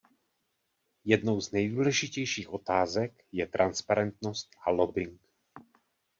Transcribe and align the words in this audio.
Jednou 1.05 1.41
z 1.41 1.51
nejdůležitějších 1.51 2.49
otázek 2.49 3.23
je 3.31 3.47
transparentnost 3.47 4.49
a 4.67 4.71
lobbing. 4.71 5.21